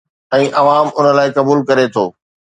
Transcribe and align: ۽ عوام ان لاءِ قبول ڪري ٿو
۽ 0.35 0.43
عوام 0.61 0.87
ان 0.97 1.05
لاءِ 1.19 1.29
قبول 1.37 1.59
ڪري 1.69 1.87
ٿو 1.99 2.05